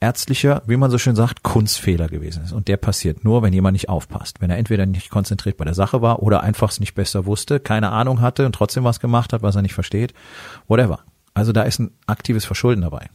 ärztlicher, 0.00 0.62
wie 0.66 0.76
man 0.76 0.90
so 0.90 0.98
schön 0.98 1.16
sagt, 1.16 1.42
Kunstfehler 1.42 2.08
gewesen 2.08 2.44
ist. 2.44 2.52
Und 2.52 2.68
der 2.68 2.76
passiert 2.76 3.24
nur, 3.24 3.42
wenn 3.42 3.54
jemand 3.54 3.72
nicht 3.72 3.88
aufpasst. 3.88 4.42
Wenn 4.42 4.50
er 4.50 4.58
entweder 4.58 4.84
nicht 4.84 5.08
konzentriert 5.08 5.56
bei 5.56 5.64
der 5.64 5.72
Sache 5.72 6.02
war 6.02 6.22
oder 6.22 6.42
einfach 6.42 6.70
es 6.70 6.78
nicht 6.78 6.94
besser 6.94 7.24
wusste, 7.24 7.58
keine 7.58 7.90
Ahnung 7.90 8.20
hatte 8.20 8.44
und 8.44 8.54
trotzdem 8.54 8.84
was 8.84 9.00
gemacht 9.00 9.32
hat, 9.32 9.42
was 9.42 9.56
er 9.56 9.62
nicht 9.62 9.74
versteht. 9.74 10.12
Whatever. 10.68 11.00
Also 11.32 11.52
da 11.52 11.62
ist 11.62 11.78
ein 11.78 11.92
aktives 12.06 12.44
Verschulden 12.44 12.82
dabei. 12.82 13.08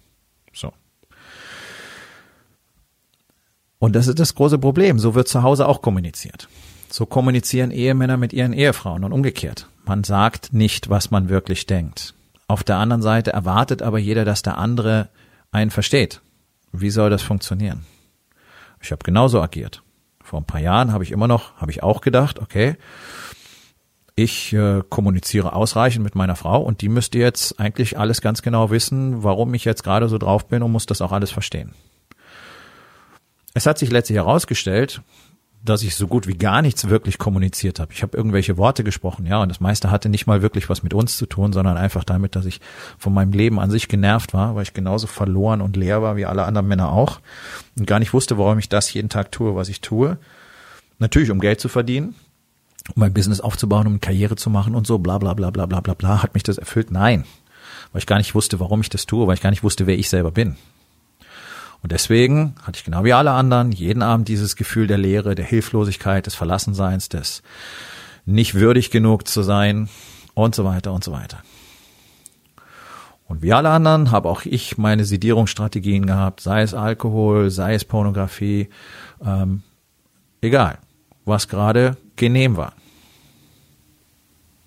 So. 0.52 0.74
Und 3.78 3.96
das 3.96 4.08
ist 4.08 4.20
das 4.20 4.34
große 4.34 4.58
Problem. 4.58 4.98
So 4.98 5.14
wird 5.14 5.28
zu 5.28 5.44
Hause 5.44 5.68
auch 5.68 5.84
kommuniziert. 5.84 6.48
So 6.90 7.06
kommunizieren 7.06 7.70
Ehemänner 7.72 8.18
mit 8.18 8.34
ihren 8.34 8.54
Ehefrauen 8.54 9.04
und 9.04 9.14
umgekehrt. 9.14 9.68
Man 9.86 10.04
sagt 10.04 10.54
nicht, 10.54 10.90
was 10.90 11.12
man 11.12 11.30
wirklich 11.30 11.66
denkt. 11.66 12.14
Auf 12.48 12.64
der 12.64 12.78
anderen 12.78 13.02
Seite 13.02 13.32
erwartet 13.32 13.82
aber 13.82 13.98
jeder, 13.98 14.26
dass 14.26 14.42
der 14.42 14.58
andere 14.58 15.10
einen 15.52 15.72
versteht. 15.72 16.22
Wie 16.72 16.90
soll 16.90 17.10
das 17.10 17.22
funktionieren? 17.22 17.86
Ich 18.82 18.92
habe 18.92 19.04
genauso 19.04 19.42
agiert. 19.42 19.84
Vor 20.24 20.40
ein 20.40 20.46
paar 20.46 20.62
Jahren 20.62 20.94
habe 20.94 21.04
ich 21.04 21.12
immer 21.12 21.28
noch, 21.28 21.56
habe 21.58 21.72
ich 21.72 21.84
auch 21.84 22.02
gedacht, 22.02 22.40
okay, 22.40 22.78
ich 24.16 24.54
äh, 24.54 24.82
kommuniziere 24.90 25.54
ausreichend 25.54 26.04
mit 26.04 26.16
meiner 26.16 26.36
Frau 26.36 26.62
und 26.62 26.82
die 26.82 26.90
müsste 26.90 27.18
jetzt 27.18 27.60
eigentlich 27.60 27.98
alles 27.98 28.22
ganz 28.22 28.42
genau 28.42 28.70
wissen, 28.70 29.24
warum 29.24 29.54
ich 29.54 29.66
jetzt 29.66 29.84
gerade 29.84 30.10
so 30.10 30.18
drauf 30.18 30.48
bin 30.48 30.64
und 30.64 30.72
muss 30.72 30.86
das 30.86 31.02
auch 31.02 31.12
alles 31.12 31.32
verstehen. 31.32 31.74
Es 33.54 33.66
hat 33.66 33.78
sich 33.78 33.92
letztlich 33.92 34.18
herausgestellt, 34.18 35.02
dass 35.64 35.84
ich 35.84 35.96
so 35.96 36.08
gut 36.08 36.28
wie 36.28 36.34
gar 36.34 36.62
nichts 36.62 36.90
wirklich 36.90 37.20
kommuniziert 37.20 37.80
habe. 37.80 37.94
Ich 37.94 38.02
habe 38.02 38.18
irgendwelche 38.18 38.58
Worte 38.58 38.84
gesprochen, 38.84 39.28
ja, 39.28 39.42
und 39.42 39.50
das 39.50 39.60
meiste 39.60 39.92
hatte 39.92 40.10
nicht 40.10 40.26
mal 40.26 40.42
wirklich 40.42 40.70
was 40.70 40.82
mit 40.82 40.94
uns 40.94 41.18
zu 41.18 41.28
tun, 41.28 41.54
sondern 41.54 41.78
einfach 41.78 42.04
damit, 42.04 42.36
dass 42.36 42.46
ich 42.46 42.62
von 42.98 43.14
meinem 43.14 43.32
Leben 43.32 43.60
an 43.60 43.70
sich 43.70 43.88
genervt 43.88 44.34
war, 44.34 44.56
weil 44.56 44.64
ich 44.64 44.74
genauso 44.74 45.06
verloren 45.06 45.62
und 45.62 45.78
leer 45.78 46.02
war 46.02 46.16
wie 46.16 46.26
alle 46.26 46.46
anderen 46.46 46.68
Männer 46.68 46.92
auch 46.92 47.20
und 47.78 47.86
gar 47.86 48.00
nicht 48.00 48.14
wusste, 48.14 48.40
warum 48.40 48.58
ich 48.58 48.70
das 48.70 48.92
jeden 48.94 49.10
Tag 49.10 49.32
tue, 49.32 49.56
was 49.56 49.70
ich 49.70 49.82
tue. 49.82 50.18
Natürlich, 50.98 51.30
um 51.30 51.40
Geld 51.40 51.60
zu 51.60 51.70
verdienen, 51.70 52.16
um 52.96 53.02
mein 53.02 53.14
Business 53.14 53.40
aufzubauen, 53.40 53.86
um 53.86 54.02
Karriere 54.02 54.36
zu 54.36 54.50
machen 54.50 54.74
und 54.74 54.88
so, 54.88 54.98
bla 54.98 55.20
bla 55.20 55.36
bla 55.36 55.52
bla 55.52 55.68
bla 55.68 55.82
bla 55.82 55.94
bla. 55.94 56.24
Hat 56.24 56.34
mich 56.34 56.44
das 56.44 56.58
erfüllt? 56.58 56.90
Nein. 56.90 57.26
Weil 57.92 58.00
ich 58.00 58.08
gar 58.08 58.18
nicht 58.18 58.34
wusste, 58.34 58.60
warum 58.60 58.82
ich 58.82 58.90
das 58.90 59.06
tue, 59.06 59.28
weil 59.28 59.36
ich 59.36 59.42
gar 59.42 59.50
nicht 59.52 59.64
wusste, 59.64 59.86
wer 59.86 59.98
ich 59.98 60.10
selber 60.10 60.32
bin. 60.32 60.56
Und 61.82 61.92
deswegen 61.92 62.56
hatte 62.62 62.78
ich 62.78 62.84
genau 62.84 63.04
wie 63.04 63.14
alle 63.14 63.32
anderen 63.32 63.72
jeden 63.72 64.04
Abend 64.04 64.28
dieses 64.28 64.56
Gefühl 64.56 64.88
der 64.88 64.98
Leere, 64.98 65.36
der 65.36 65.46
Hilflosigkeit, 65.46 66.26
des 66.26 66.36
Verlassenseins, 66.36 67.10
des 67.10 67.42
nicht 68.26 68.56
würdig 68.56 68.92
genug 68.92 69.28
zu 69.28 69.42
sein 69.42 69.90
und 70.34 70.54
so 70.54 70.64
weiter 70.64 70.94
und 70.94 71.04
so 71.04 71.12
weiter. 71.12 71.40
Und 73.28 73.42
wie 73.42 73.54
alle 73.54 73.70
anderen 73.70 74.12
habe 74.12 74.30
auch 74.30 74.44
ich 74.44 74.78
meine 74.78 75.06
Sedierungsstrategien 75.06 76.06
gehabt, 76.06 76.42
sei 76.42 76.62
es 76.62 76.74
Alkohol, 76.74 77.50
sei 77.50 77.74
es 77.74 77.86
Pornografie, 77.86 78.70
ähm, 79.24 79.64
egal, 80.42 80.80
was 81.24 81.48
gerade 81.48 81.98
genehm 82.16 82.58
war. 82.58 82.74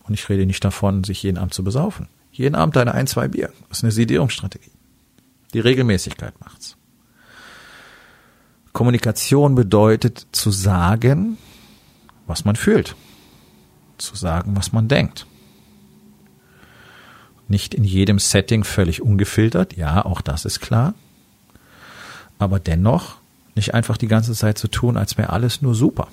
Und 0.05 0.15
ich 0.15 0.29
rede 0.29 0.47
nicht 0.47 0.65
davon, 0.65 1.05
sich 1.05 1.23
jeden 1.23 1.39
Abend 1.39 1.55
zu 1.55 1.63
besaufen. 1.63 2.09
Jeden 2.33 2.55
Abend 2.55 2.77
eine 2.77 2.93
ein, 2.93 3.07
zwei 3.07 3.29
Bier. 3.29 3.53
Das 3.69 3.79
ist 3.79 3.85
eine 3.85 3.93
Sedierungsstrategie. 3.93 4.73
Die 5.53 5.61
Regelmäßigkeit 5.61 6.41
macht's. 6.41 6.77
Kommunikation 8.75 9.55
bedeutet 9.55 10.27
zu 10.33 10.51
sagen, 10.51 11.39
was 12.27 12.45
man 12.45 12.57
fühlt. 12.57 12.97
Zu 13.99 14.17
sagen, 14.17 14.57
was 14.57 14.73
man 14.73 14.89
denkt. 14.89 15.27
Nicht 17.47 17.73
in 17.73 17.85
jedem 17.85 18.19
Setting 18.19 18.65
völlig 18.65 19.01
ungefiltert, 19.01 19.77
ja, 19.77 20.05
auch 20.05 20.21
das 20.21 20.45
ist 20.45 20.61
klar. 20.61 20.95
Aber 22.41 22.59
dennoch 22.59 23.19
nicht 23.55 23.75
einfach 23.75 23.97
die 23.97 24.09
ganze 24.09 24.33
Zeit 24.33 24.59
zu 24.59 24.67
tun, 24.67 24.97
als 24.97 25.17
wäre 25.17 25.31
alles 25.31 25.63
nur 25.63 25.77
super. 25.77 26.09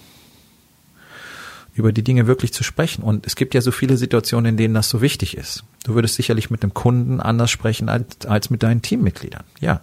Über 1.74 1.92
die 1.92 2.04
Dinge 2.04 2.28
wirklich 2.28 2.54
zu 2.54 2.64
sprechen. 2.64 3.02
Und 3.02 3.26
es 3.26 3.36
gibt 3.36 3.56
ja 3.56 3.62
so 3.62 3.72
viele 3.72 3.98
Situationen, 3.98 4.52
in 4.52 4.58
denen 4.58 4.76
das 4.76 4.88
so 4.88 5.02
wichtig 5.02 5.36
ist. 5.36 5.64
Du 5.84 5.96
würdest 5.96 6.14
sicherlich 6.14 6.52
mit 6.52 6.62
einem 6.62 6.76
Kunden 6.76 7.22
anders 7.22 7.50
sprechen 7.50 7.90
als, 7.90 8.28
als 8.28 8.52
mit 8.52 8.62
deinen 8.62 8.84
Teammitgliedern. 8.84 9.46
Ja. 9.62 9.82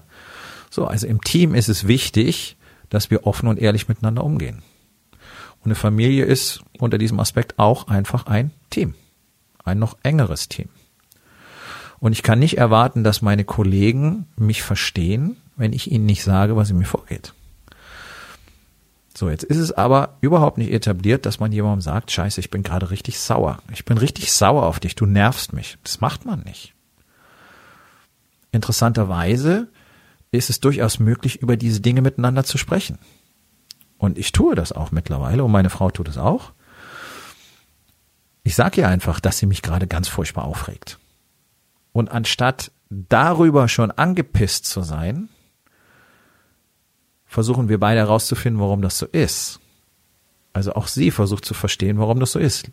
So, 0.71 0.87
also 0.87 1.09
im 1.09 1.23
Team 1.23 1.57
ist 1.57 1.69
es 1.69 1.89
wichtig, 1.89 2.58
dass 2.91 3.11
wir 3.11 3.27
offen 3.27 3.49
und 3.49 3.59
ehrlich 3.59 3.89
miteinander 3.89 4.25
umgehen. 4.25 4.63
Und 5.61 5.67
eine 5.67 5.75
Familie 5.75 6.25
ist 6.25 6.63
unter 6.79 6.99
diesem 6.99 7.21
Aspekt 7.21 7.59
auch 7.59 7.89
einfach 7.89 8.27
ein 8.27 8.53
Team. 8.71 8.95
Ein 9.65 9.79
noch 9.79 9.97
engeres 10.03 10.49
Team. 10.49 10.69
Und 12.01 12.13
ich 12.13 12.23
kann 12.23 12.39
nicht 12.39 12.59
erwarten, 12.59 13.03
dass 13.03 13.23
meine 13.23 13.45
Kollegen 13.45 14.27
mich 14.37 14.63
verstehen, 14.63 15.37
wenn 15.57 15.73
ich 15.73 15.91
ihnen 15.91 16.07
nicht 16.07 16.23
sage, 16.23 16.57
was 16.57 16.71
in 16.71 16.79
mir 16.79 16.85
vorgeht. 16.85 17.35
So, 19.19 19.29
jetzt 19.29 19.43
ist 19.43 19.57
es 19.57 19.73
aber 19.73 20.17
überhaupt 20.21 20.59
nicht 20.59 20.71
etabliert, 20.71 21.27
dass 21.27 21.41
man 21.41 21.51
jemandem 21.51 21.81
sagt, 21.81 22.13
scheiße, 22.13 22.39
ich 22.39 22.51
bin 22.51 22.63
gerade 22.63 22.91
richtig 22.91 23.19
sauer. 23.19 23.59
Ich 23.73 23.85
bin 23.85 23.99
richtig 23.99 24.33
sauer 24.33 24.65
auf 24.65 24.79
dich, 24.79 24.95
du 24.95 25.07
nervst 25.07 25.53
mich. 25.53 25.77
Das 25.83 26.01
macht 26.01 26.25
man 26.25 26.43
nicht. 26.43 26.73
Interessanterweise 28.53 29.67
ist 30.31 30.51
es 30.51 30.61
durchaus 30.61 30.99
möglich, 30.99 31.41
über 31.41 31.57
diese 31.57 31.81
Dinge 31.81 32.03
miteinander 32.03 32.45
zu 32.45 32.59
sprechen. 32.59 32.99
Und 33.97 34.19
ich 34.19 34.33
tue 34.33 34.55
das 34.55 34.73
auch 34.73 34.93
mittlerweile 34.93 35.45
und 35.45 35.51
meine 35.51 35.71
Frau 35.71 35.91
tut 35.91 36.09
es 36.09 36.19
auch. 36.19 36.53
Ich 38.45 38.55
sage 38.55 38.81
ihr 38.81 38.89
einfach, 38.89 39.21
dass 39.21 39.39
sie 39.39 39.47
mich 39.47 39.63
gerade 39.63 39.87
ganz 39.87 40.09
furchtbar 40.09 40.45
aufregt. 40.45 40.99
Und 41.93 42.11
anstatt 42.11 42.71
darüber 42.91 43.69
schon 43.69 43.91
angepisst 43.91 44.67
zu 44.67 44.83
sein, 44.83 45.29
versuchen 47.27 47.69
wir 47.69 47.79
beide 47.79 48.01
herauszufinden, 48.01 48.61
warum 48.61 48.81
das 48.81 48.99
so 48.99 49.07
ist. 49.07 49.61
Also 50.53 50.73
auch 50.75 50.87
sie 50.87 51.11
versucht 51.11 51.45
zu 51.45 51.55
verstehen, 51.55 51.99
warum 51.99 52.21
das 52.21 52.33
so 52.33 52.39
ist. 52.39 52.71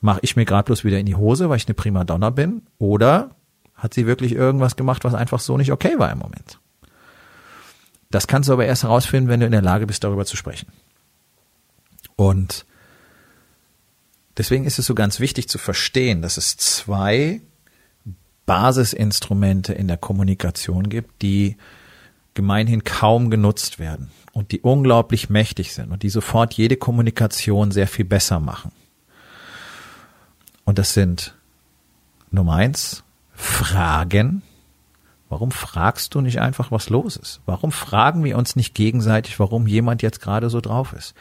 Mache 0.00 0.20
ich 0.22 0.36
mir 0.36 0.44
gerade 0.44 0.64
bloß 0.64 0.84
wieder 0.84 0.98
in 0.98 1.06
die 1.06 1.14
Hose, 1.14 1.48
weil 1.48 1.56
ich 1.56 1.66
eine 1.66 1.74
prima 1.74 2.04
Donner 2.04 2.30
bin? 2.30 2.62
Oder 2.78 3.30
hat 3.74 3.94
sie 3.94 4.06
wirklich 4.06 4.32
irgendwas 4.32 4.76
gemacht, 4.76 5.04
was 5.04 5.14
einfach 5.14 5.40
so 5.40 5.56
nicht 5.56 5.72
okay 5.72 5.98
war 5.98 6.10
im 6.10 6.18
Moment? 6.18 6.58
Das 8.10 8.26
kannst 8.26 8.48
du 8.48 8.52
aber 8.52 8.66
erst 8.66 8.84
herausfinden, 8.84 9.28
wenn 9.28 9.40
du 9.40 9.46
in 9.46 9.52
der 9.52 9.62
Lage 9.62 9.86
bist, 9.86 10.04
darüber 10.04 10.24
zu 10.24 10.36
sprechen. 10.36 10.68
Und 12.16 12.64
deswegen 14.36 14.64
ist 14.64 14.78
es 14.78 14.86
so 14.86 14.94
ganz 14.94 15.20
wichtig 15.20 15.48
zu 15.48 15.58
verstehen, 15.58 16.22
dass 16.22 16.36
es 16.36 16.56
zwei 16.56 17.40
Basisinstrumente 18.46 19.74
in 19.74 19.88
der 19.88 19.98
Kommunikation 19.98 20.88
gibt, 20.88 21.20
die 21.22 21.56
gemeinhin 22.34 22.82
kaum 22.84 23.30
genutzt 23.30 23.78
werden 23.78 24.10
und 24.32 24.52
die 24.52 24.60
unglaublich 24.60 25.28
mächtig 25.28 25.74
sind 25.74 25.90
und 25.90 26.02
die 26.02 26.08
sofort 26.08 26.54
jede 26.54 26.76
Kommunikation 26.76 27.72
sehr 27.72 27.86
viel 27.86 28.04
besser 28.04 28.40
machen. 28.40 28.72
Und 30.64 30.78
das 30.78 30.94
sind 30.94 31.34
Nummer 32.30 32.54
eins, 32.54 33.02
Fragen. 33.34 34.42
Warum 35.28 35.50
fragst 35.50 36.14
du 36.14 36.20
nicht 36.20 36.40
einfach, 36.40 36.70
was 36.70 36.88
los 36.88 37.16
ist? 37.16 37.40
Warum 37.44 37.70
fragen 37.70 38.24
wir 38.24 38.38
uns 38.38 38.56
nicht 38.56 38.74
gegenseitig, 38.74 39.38
warum 39.38 39.66
jemand 39.66 40.02
jetzt 40.02 40.20
gerade 40.20 40.48
so 40.48 40.60
drauf 40.60 40.92
ist? 40.94 41.14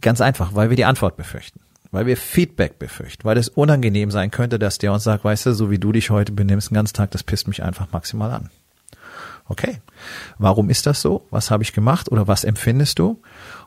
Ganz 0.00 0.20
einfach, 0.20 0.54
weil 0.54 0.68
wir 0.70 0.76
die 0.76 0.84
Antwort 0.84 1.16
befürchten 1.16 1.60
weil 1.90 2.06
wir 2.06 2.16
Feedback 2.16 2.78
befürchten, 2.78 3.24
weil 3.24 3.36
es 3.36 3.48
unangenehm 3.48 4.10
sein 4.10 4.30
könnte, 4.30 4.58
dass 4.58 4.78
der 4.78 4.92
uns 4.92 5.04
sagt, 5.04 5.24
weißt 5.24 5.46
du, 5.46 5.54
so 5.54 5.70
wie 5.70 5.78
du 5.78 5.92
dich 5.92 6.10
heute 6.10 6.32
benimmst 6.32 6.70
den 6.70 6.76
ganzen 6.76 6.94
Tag, 6.94 7.10
das 7.10 7.22
pisst 7.22 7.48
mich 7.48 7.62
einfach 7.62 7.88
maximal 7.92 8.30
an. 8.30 8.50
Okay, 9.48 9.80
warum 10.38 10.70
ist 10.70 10.86
das 10.86 11.02
so? 11.02 11.26
Was 11.30 11.50
habe 11.50 11.64
ich 11.64 11.72
gemacht 11.72 12.10
oder 12.12 12.28
was 12.28 12.44
empfindest 12.44 13.00
du? 13.00 13.20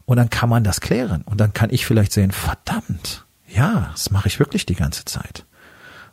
Und 0.06 0.18
dann 0.18 0.30
kann 0.30 0.50
man 0.50 0.64
das 0.64 0.80
klären 0.80 1.24
und 1.24 1.42
dann 1.42 1.54
kann 1.54 1.70
ich 1.70 1.86
vielleicht 1.86 2.14
sehen, 2.14 2.32
verdammt, 2.32 3.26
ja, 3.48 3.90
das 3.92 4.10
mache 4.10 4.28
ich 4.28 4.40
wirklich 4.40 4.66
die 4.66 4.76
ganze 4.76 5.04
Zeit. 5.04 5.46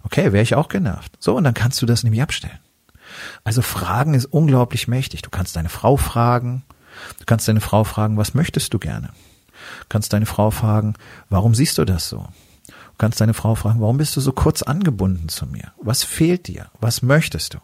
Okay, 0.03 0.33
wäre 0.33 0.43
ich 0.43 0.57
auch 0.57 0.69
genervt. 0.69 1.13
So, 1.21 1.37
und 1.37 1.45
dann 1.45 1.55
kannst 1.55 1.81
du 1.81 1.87
das 1.87 2.03
nämlich 2.03 2.23
abstellen. 2.23 2.59
Also 3.45 3.63
Fragen 3.63 4.15
ist 4.15 4.27
unglaublich 4.27 4.89
mächtig. 4.89 5.23
Du 5.23 5.31
kannst 5.31 5.57
deine 5.57 5.69
Frau 5.69 5.97
fragen, 5.97 6.63
du 7.19 7.25
kannst 7.27 7.49
deine 7.49 7.61
Frau 7.61 7.85
fragen, 7.85 8.17
was 8.17 8.35
möchtest 8.35 8.75
du 8.75 8.79
gerne? 8.79 9.11
kannst 9.91 10.13
deine 10.15 10.25
Frau 10.25 10.51
fragen, 10.51 10.95
warum 11.29 11.55
siehst 11.55 11.77
du 11.77 11.85
das 11.85 12.09
so? 12.09 12.29
Du 12.67 12.97
kannst 12.97 13.21
deine 13.21 13.35
Frau 13.35 13.55
fragen, 13.55 13.81
warum 13.81 13.99
bist 13.99 14.17
du 14.17 14.21
so 14.21 14.33
kurz 14.33 14.63
angebunden 14.63 15.29
zu 15.29 15.47
mir? 15.47 15.73
Was 15.81 16.05
fehlt 16.05 16.49
dir? 16.49 16.71
Was 16.81 17.03
möchtest 17.03 17.55
du? 17.55 17.59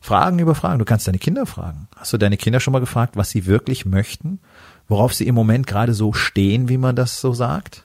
Fragen 0.00 0.38
über 0.38 0.54
Fragen. 0.54 0.78
Du 0.78 0.84
kannst 0.84 1.08
deine 1.08 1.18
Kinder 1.18 1.44
fragen. 1.44 1.88
Hast 1.96 2.12
du 2.12 2.18
deine 2.18 2.36
Kinder 2.36 2.60
schon 2.60 2.72
mal 2.72 2.78
gefragt, 2.78 3.16
was 3.16 3.30
sie 3.30 3.46
wirklich 3.46 3.84
möchten? 3.84 4.38
Worauf 4.86 5.12
sie 5.12 5.26
im 5.26 5.34
Moment 5.34 5.66
gerade 5.66 5.92
so 5.92 6.12
stehen, 6.12 6.68
wie 6.68 6.78
man 6.78 6.94
das 6.94 7.20
so 7.20 7.32
sagt? 7.32 7.84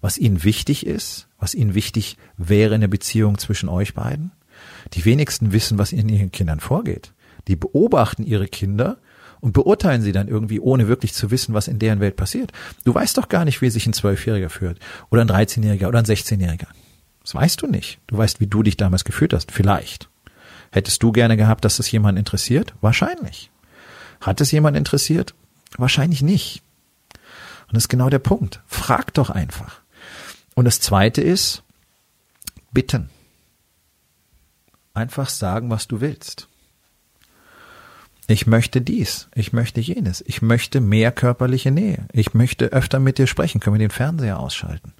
Was 0.00 0.18
ihnen 0.18 0.44
wichtig 0.44 0.86
ist? 0.86 1.26
Was 1.40 1.54
ihnen 1.54 1.74
wichtig 1.74 2.16
wäre 2.36 2.76
in 2.76 2.80
der 2.80 2.88
Beziehung 2.88 3.38
zwischen 3.38 3.68
euch 3.68 3.94
beiden? 3.94 4.30
Die 4.94 5.04
wenigsten 5.04 5.52
wissen, 5.52 5.78
was 5.78 5.92
in 5.92 6.08
ihren 6.08 6.32
Kindern 6.32 6.60
vorgeht. 6.60 7.12
Die 7.46 7.56
beobachten 7.56 8.24
ihre 8.24 8.48
Kinder 8.48 8.98
und 9.40 9.52
beurteilen 9.52 10.02
sie 10.02 10.12
dann 10.12 10.28
irgendwie, 10.28 10.60
ohne 10.60 10.88
wirklich 10.88 11.14
zu 11.14 11.30
wissen, 11.30 11.54
was 11.54 11.68
in 11.68 11.78
deren 11.78 12.00
Welt 12.00 12.16
passiert. 12.16 12.52
Du 12.84 12.94
weißt 12.94 13.16
doch 13.18 13.28
gar 13.28 13.44
nicht, 13.44 13.62
wie 13.62 13.70
sich 13.70 13.86
ein 13.86 13.92
Zwölfjähriger 13.92 14.50
führt 14.50 14.78
oder 15.10 15.22
ein 15.22 15.30
13-Jähriger 15.30 15.88
oder 15.88 15.98
ein 15.98 16.04
16-Jähriger. 16.04 16.66
Das 17.22 17.34
weißt 17.34 17.62
du 17.62 17.66
nicht. 17.66 17.98
Du 18.06 18.16
weißt, 18.16 18.40
wie 18.40 18.46
du 18.46 18.62
dich 18.62 18.76
damals 18.76 19.04
gefühlt 19.04 19.32
hast. 19.32 19.52
Vielleicht. 19.52 20.08
Hättest 20.70 21.02
du 21.02 21.12
gerne 21.12 21.36
gehabt, 21.36 21.64
dass 21.64 21.78
es 21.78 21.90
jemand 21.90 22.18
interessiert? 22.18 22.74
Wahrscheinlich. 22.80 23.50
Hat 24.20 24.40
es 24.40 24.50
jemand 24.50 24.76
interessiert? 24.76 25.34
Wahrscheinlich 25.76 26.22
nicht. 26.22 26.62
Und 27.68 27.74
das 27.74 27.84
ist 27.84 27.88
genau 27.88 28.08
der 28.08 28.18
Punkt. 28.18 28.60
Frag 28.66 29.14
doch 29.14 29.30
einfach. 29.30 29.80
Und 30.54 30.64
das 30.64 30.80
zweite 30.80 31.20
ist, 31.20 31.62
bitten. 32.72 33.10
Einfach 34.98 35.28
sagen, 35.28 35.70
was 35.70 35.86
du 35.86 36.00
willst. 36.00 36.48
Ich 38.26 38.48
möchte 38.48 38.80
dies, 38.80 39.28
ich 39.32 39.52
möchte 39.52 39.80
jenes, 39.80 40.24
ich 40.26 40.42
möchte 40.42 40.80
mehr 40.80 41.12
körperliche 41.12 41.70
Nähe, 41.70 42.08
ich 42.12 42.34
möchte 42.34 42.72
öfter 42.72 42.98
mit 42.98 43.16
dir 43.16 43.28
sprechen, 43.28 43.60
können 43.60 43.76
wir 43.76 43.88
den 43.88 43.92
Fernseher 43.92 44.40
ausschalten. 44.40 44.92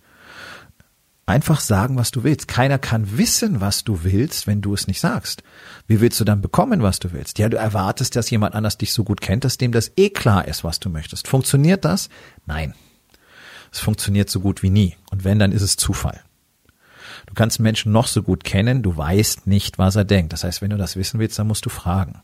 Einfach 1.26 1.58
sagen, 1.58 1.96
was 1.96 2.12
du 2.12 2.22
willst. 2.22 2.46
Keiner 2.46 2.78
kann 2.78 3.18
wissen, 3.18 3.60
was 3.60 3.82
du 3.82 4.04
willst, 4.04 4.46
wenn 4.46 4.62
du 4.62 4.72
es 4.72 4.86
nicht 4.86 5.00
sagst. 5.00 5.42
Wie 5.88 6.00
willst 6.00 6.20
du 6.20 6.24
dann 6.24 6.42
bekommen, 6.42 6.80
was 6.80 7.00
du 7.00 7.12
willst? 7.12 7.40
Ja, 7.40 7.48
du 7.48 7.56
erwartest, 7.56 8.14
dass 8.14 8.30
jemand 8.30 8.54
anders 8.54 8.78
dich 8.78 8.92
so 8.92 9.02
gut 9.02 9.20
kennt, 9.20 9.42
dass 9.42 9.58
dem 9.58 9.72
das 9.72 9.90
eh 9.96 10.10
klar 10.10 10.46
ist, 10.46 10.62
was 10.62 10.78
du 10.78 10.90
möchtest. 10.90 11.26
Funktioniert 11.26 11.84
das? 11.84 12.08
Nein. 12.46 12.72
Es 13.72 13.80
funktioniert 13.80 14.30
so 14.30 14.38
gut 14.38 14.62
wie 14.62 14.70
nie. 14.70 14.96
Und 15.10 15.24
wenn, 15.24 15.40
dann 15.40 15.50
ist 15.50 15.62
es 15.62 15.76
Zufall. 15.76 16.22
Du 17.28 17.34
kannst 17.34 17.60
Menschen 17.60 17.92
noch 17.92 18.06
so 18.06 18.22
gut 18.22 18.42
kennen, 18.42 18.82
du 18.82 18.96
weißt 18.96 19.46
nicht, 19.46 19.78
was 19.78 19.96
er 19.96 20.06
denkt. 20.06 20.32
Das 20.32 20.44
heißt, 20.44 20.62
wenn 20.62 20.70
du 20.70 20.78
das 20.78 20.96
wissen 20.96 21.20
willst, 21.20 21.38
dann 21.38 21.46
musst 21.46 21.66
du 21.66 21.68
fragen. 21.68 22.22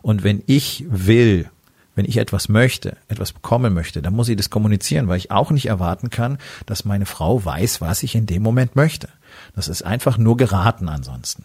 Und 0.00 0.22
wenn 0.22 0.44
ich 0.46 0.84
will, 0.88 1.50
wenn 1.96 2.04
ich 2.04 2.18
etwas 2.18 2.48
möchte, 2.48 2.96
etwas 3.08 3.32
bekommen 3.32 3.74
möchte, 3.74 4.00
dann 4.00 4.14
muss 4.14 4.28
ich 4.28 4.36
das 4.36 4.48
kommunizieren, 4.48 5.08
weil 5.08 5.16
ich 5.18 5.32
auch 5.32 5.50
nicht 5.50 5.66
erwarten 5.66 6.10
kann, 6.10 6.38
dass 6.66 6.84
meine 6.84 7.04
Frau 7.04 7.44
weiß, 7.44 7.80
was 7.80 8.04
ich 8.04 8.14
in 8.14 8.26
dem 8.26 8.44
Moment 8.44 8.76
möchte. 8.76 9.08
Das 9.56 9.66
ist 9.66 9.82
einfach 9.82 10.18
nur 10.18 10.36
geraten 10.36 10.88
ansonsten. 10.88 11.44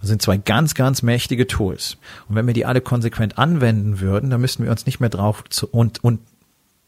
Das 0.00 0.08
sind 0.08 0.20
zwei 0.20 0.36
ganz, 0.36 0.74
ganz 0.74 1.02
mächtige 1.02 1.46
Tools. 1.46 1.98
Und 2.28 2.34
wenn 2.34 2.48
wir 2.48 2.54
die 2.54 2.66
alle 2.66 2.80
konsequent 2.80 3.38
anwenden 3.38 4.00
würden, 4.00 4.28
dann 4.30 4.40
müssten 4.40 4.64
wir 4.64 4.72
uns 4.72 4.86
nicht 4.86 4.98
mehr 4.98 5.08
drauf 5.08 5.44
zu, 5.50 5.68
und, 5.68 6.02
und 6.02 6.18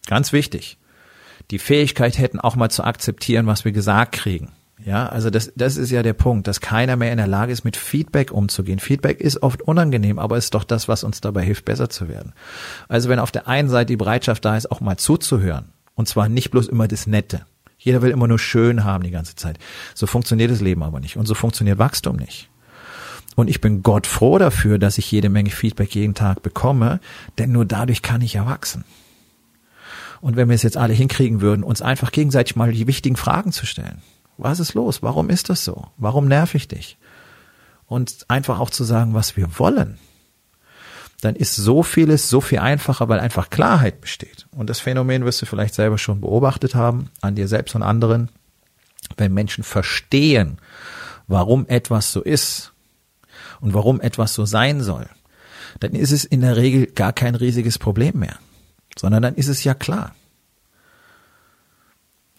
ganz 0.08 0.32
wichtig, 0.32 0.76
die 1.52 1.60
Fähigkeit 1.60 2.18
hätten 2.18 2.40
auch 2.40 2.56
mal 2.56 2.70
zu 2.70 2.82
akzeptieren, 2.82 3.46
was 3.46 3.64
wir 3.64 3.70
gesagt 3.70 4.10
kriegen. 4.10 4.50
Ja, 4.84 5.06
also 5.06 5.30
das, 5.30 5.52
das 5.56 5.76
ist 5.78 5.90
ja 5.90 6.02
der 6.02 6.12
Punkt, 6.12 6.46
dass 6.46 6.60
keiner 6.60 6.96
mehr 6.96 7.10
in 7.10 7.16
der 7.16 7.26
Lage 7.26 7.50
ist, 7.50 7.64
mit 7.64 7.76
Feedback 7.76 8.30
umzugehen. 8.30 8.78
Feedback 8.78 9.20
ist 9.20 9.42
oft 9.42 9.62
unangenehm, 9.62 10.18
aber 10.18 10.36
ist 10.36 10.54
doch 10.54 10.64
das, 10.64 10.86
was 10.86 11.02
uns 11.02 11.20
dabei 11.20 11.42
hilft, 11.42 11.64
besser 11.64 11.88
zu 11.88 12.08
werden. 12.08 12.34
Also 12.88 13.08
wenn 13.08 13.18
auf 13.18 13.30
der 13.30 13.48
einen 13.48 13.70
Seite 13.70 13.86
die 13.86 13.96
Bereitschaft 13.96 14.44
da 14.44 14.56
ist, 14.56 14.70
auch 14.70 14.80
mal 14.80 14.98
zuzuhören, 14.98 15.72
und 15.94 16.08
zwar 16.08 16.28
nicht 16.28 16.50
bloß 16.50 16.68
immer 16.68 16.88
das 16.88 17.06
Nette. 17.06 17.46
Jeder 17.78 18.02
will 18.02 18.10
immer 18.10 18.28
nur 18.28 18.38
schön 18.38 18.84
haben 18.84 19.04
die 19.04 19.10
ganze 19.10 19.34
Zeit. 19.34 19.58
So 19.94 20.06
funktioniert 20.06 20.50
das 20.50 20.60
Leben 20.60 20.82
aber 20.82 21.00
nicht. 21.00 21.16
Und 21.16 21.26
so 21.26 21.34
funktioniert 21.34 21.78
Wachstum 21.78 22.16
nicht. 22.16 22.48
Und 23.34 23.48
ich 23.48 23.60
bin 23.60 23.82
Gott 23.82 24.06
froh 24.06 24.38
dafür, 24.38 24.78
dass 24.78 24.98
ich 24.98 25.10
jede 25.10 25.28
Menge 25.28 25.50
Feedback 25.50 25.94
jeden 25.94 26.14
Tag 26.14 26.42
bekomme, 26.42 27.00
denn 27.38 27.52
nur 27.52 27.64
dadurch 27.64 28.02
kann 28.02 28.22
ich 28.22 28.34
erwachsen. 28.34 28.84
Und 30.20 30.36
wenn 30.36 30.48
wir 30.48 30.54
es 30.54 30.62
jetzt 30.62 30.78
alle 30.78 30.94
hinkriegen 30.94 31.40
würden, 31.42 31.62
uns 31.62 31.82
einfach 31.82 32.12
gegenseitig 32.12 32.56
mal 32.56 32.72
die 32.72 32.86
wichtigen 32.86 33.16
Fragen 33.16 33.52
zu 33.52 33.66
stellen. 33.66 34.02
Was 34.38 34.60
ist 34.60 34.74
los? 34.74 35.02
Warum 35.02 35.30
ist 35.30 35.48
das 35.48 35.64
so? 35.64 35.88
Warum 35.96 36.28
nerv 36.28 36.54
ich 36.54 36.68
dich? 36.68 36.98
Und 37.86 38.26
einfach 38.28 38.58
auch 38.58 38.70
zu 38.70 38.84
sagen, 38.84 39.14
was 39.14 39.36
wir 39.36 39.58
wollen. 39.58 39.98
Dann 41.20 41.34
ist 41.34 41.56
so 41.56 41.82
vieles 41.82 42.28
so 42.28 42.40
viel 42.40 42.58
einfacher, 42.58 43.08
weil 43.08 43.20
einfach 43.20 43.48
Klarheit 43.48 44.00
besteht. 44.00 44.46
Und 44.50 44.68
das 44.68 44.80
Phänomen 44.80 45.24
wirst 45.24 45.40
du 45.40 45.46
vielleicht 45.46 45.74
selber 45.74 45.96
schon 45.96 46.20
beobachtet 46.20 46.74
haben, 46.74 47.10
an 47.22 47.34
dir 47.34 47.48
selbst 47.48 47.74
und 47.74 47.82
anderen. 47.82 48.28
Wenn 49.16 49.32
Menschen 49.32 49.64
verstehen, 49.64 50.58
warum 51.26 51.66
etwas 51.68 52.12
so 52.12 52.20
ist 52.20 52.72
und 53.60 53.72
warum 53.72 54.00
etwas 54.00 54.34
so 54.34 54.44
sein 54.44 54.82
soll, 54.82 55.08
dann 55.80 55.92
ist 55.92 56.12
es 56.12 56.24
in 56.24 56.40
der 56.40 56.56
Regel 56.56 56.86
gar 56.86 57.12
kein 57.12 57.34
riesiges 57.34 57.78
Problem 57.78 58.18
mehr, 58.18 58.38
sondern 58.98 59.22
dann 59.22 59.34
ist 59.34 59.48
es 59.48 59.64
ja 59.64 59.74
klar. 59.74 60.14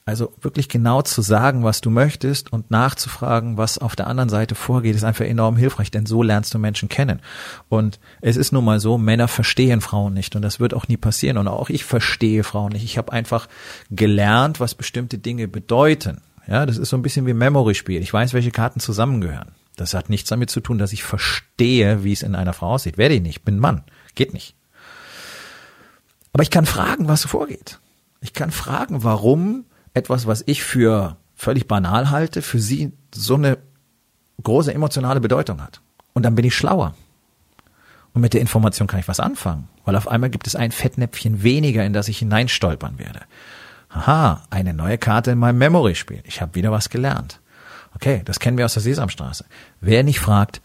Also 0.08 0.34
wirklich 0.40 0.70
genau 0.70 1.02
zu 1.02 1.22
sagen, 1.22 1.66
was 1.66 1.82
du 1.82 1.90
möchtest 1.90 2.54
und 2.54 2.72
nachzufragen, 2.72 3.58
was 3.58 3.78
auf 3.78 3.94
der 3.94 4.08
anderen 4.08 4.30
Seite 4.30 4.56
vorgeht, 4.56 4.96
ist 4.96 5.04
einfach 5.04 5.26
enorm 5.26 5.58
hilfreich, 5.58 5.92
denn 5.92 6.06
so 6.06 6.24
lernst 6.24 6.54
du 6.54 6.60
Menschen 6.60 6.88
kennen. 6.88 7.20
Und 7.68 8.00
es 8.22 8.38
ist 8.38 8.54
nun 8.54 8.64
mal 8.64 8.80
so, 8.80 8.98
Männer 8.98 9.28
verstehen 9.28 9.82
Frauen 9.82 10.14
nicht 10.14 10.34
und 10.38 10.44
das 10.44 10.62
wird 10.62 10.74
auch 10.74 10.88
nie 10.88 10.96
passieren 10.96 11.38
und 11.38 11.50
auch 11.50 11.70
ich 11.70 11.84
verstehe 11.84 12.46
Frauen 12.46 12.72
nicht. 12.72 12.86
Ich 12.86 12.98
habe 12.98 13.12
einfach 13.12 13.50
gelernt, 13.92 14.62
was 14.62 14.76
bestimmte 14.76 15.18
Dinge 15.18 15.50
bedeuten. 15.50 16.22
Ja, 16.48 16.66
das 16.66 16.78
ist 16.78 16.88
so 16.88 16.96
ein 16.96 17.02
bisschen 17.02 17.26
wie 17.26 17.34
Memory-Spiel. 17.34 18.02
Ich 18.02 18.14
weiß, 18.14 18.34
welche 18.34 18.52
Karten 18.52 18.80
zusammengehören. 18.80 19.52
Das 19.76 19.94
hat 19.94 20.10
nichts 20.10 20.30
damit 20.30 20.50
zu 20.50 20.62
tun, 20.62 20.78
dass 20.78 20.94
ich 20.94 21.04
verstehe, 21.04 22.06
wie 22.06 22.14
es 22.14 22.24
in 22.24 22.34
einer 22.34 22.54
Frau 22.54 22.76
aussieht. 22.76 22.98
Werde 22.98 23.16
ich 23.16 23.22
nicht, 23.22 23.44
bin 23.44 23.60
Mann. 23.60 23.84
Geht 24.16 24.34
nicht. 24.34 24.56
Aber 26.32 26.44
ich 26.44 26.50
kann 26.50 26.66
fragen, 26.66 27.10
was 27.10 27.26
vorgeht. 27.26 27.82
Ich 28.22 28.32
kann 28.32 28.52
fragen, 28.52 29.04
warum 29.04 29.66
etwas, 29.98 30.28
was 30.28 30.44
ich 30.46 30.64
für 30.64 31.18
völlig 31.36 31.68
banal 31.68 32.10
halte, 32.10 32.42
für 32.42 32.60
sie 32.60 32.94
so 33.14 33.36
eine 33.36 33.58
große 34.44 34.74
emotionale 34.74 35.20
Bedeutung 35.20 35.62
hat. 35.62 35.82
Und 36.14 36.24
dann 36.24 36.36
bin 36.36 36.46
ich 36.46 36.56
schlauer. 36.56 36.96
Und 38.14 38.22
mit 38.22 38.34
der 38.34 38.42
Information 38.42 38.88
kann 38.88 39.00
ich 39.00 39.08
was 39.08 39.20
anfangen, 39.20 39.68
weil 39.86 39.96
auf 39.96 40.08
einmal 40.08 40.30
gibt 40.30 40.48
es 40.48 40.56
ein 40.56 40.72
Fettnäpfchen 40.72 41.44
weniger, 41.44 41.86
in 41.86 41.94
das 41.94 42.08
ich 42.08 42.18
hineinstolpern 42.20 42.98
werde. 42.98 43.22
Aha, 43.90 44.44
eine 44.50 44.74
neue 44.74 44.98
Karte 44.98 45.32
in 45.32 45.38
meinem 45.38 45.60
Memory-Spiel. 45.60 46.24
Ich 46.26 46.42
habe 46.42 46.56
wieder 46.56 46.72
was 46.72 46.90
gelernt. 46.90 47.40
Okay, 47.96 48.22
das 48.26 48.40
kennen 48.40 48.58
wir 48.58 48.66
aus 48.66 48.74
der 48.74 48.84
Sesamstraße. 48.84 49.46
Wer 49.82 50.04
nicht 50.04 50.20
fragt, 50.20 50.62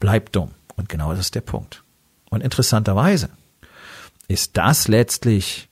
bleibt 0.00 0.36
dumm. 0.36 0.50
Und 0.76 0.88
genau 0.88 1.10
das 1.10 1.20
ist 1.20 1.34
der 1.34 1.40
Punkt. 1.40 1.82
Und 2.30 2.42
interessanterweise 2.42 3.30
ist 4.28 4.56
das 4.56 4.88
letztlich 4.88 5.68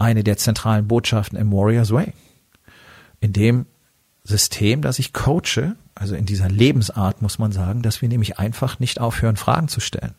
eine 0.00 0.24
der 0.24 0.36
zentralen 0.36 0.88
Botschaften 0.88 1.38
im 1.38 1.52
Warriors 1.52 1.92
Way. 1.92 2.12
In 3.20 3.32
dem 3.32 3.66
System, 4.24 4.82
das 4.82 4.98
ich 4.98 5.12
coache, 5.12 5.76
also 5.94 6.14
in 6.14 6.24
dieser 6.24 6.48
Lebensart 6.48 7.20
muss 7.20 7.38
man 7.38 7.52
sagen, 7.52 7.82
dass 7.82 8.00
wir 8.00 8.08
nämlich 8.08 8.38
einfach 8.38 8.78
nicht 8.78 9.00
aufhören, 9.00 9.36
Fragen 9.36 9.68
zu 9.68 9.80
stellen. 9.80 10.14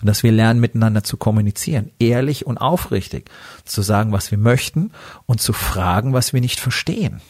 Und 0.00 0.06
dass 0.06 0.22
wir 0.22 0.32
lernen, 0.32 0.60
miteinander 0.60 1.04
zu 1.04 1.16
kommunizieren, 1.16 1.90
ehrlich 1.98 2.46
und 2.46 2.58
aufrichtig 2.58 3.30
zu 3.64 3.80
sagen, 3.82 4.12
was 4.12 4.30
wir 4.30 4.38
möchten 4.38 4.92
und 5.26 5.40
zu 5.40 5.52
fragen, 5.52 6.12
was 6.12 6.32
wir 6.32 6.40
nicht 6.40 6.60
verstehen. 6.60 7.22